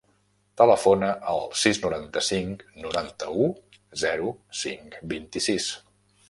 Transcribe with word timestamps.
Telefona 0.59 1.09
al 1.33 1.43
sis, 1.63 1.79
noranta-cinc, 1.83 2.63
noranta-u, 2.85 3.45
zero, 4.05 4.33
cinc, 4.63 4.99
vint-i-sis. 5.15 5.71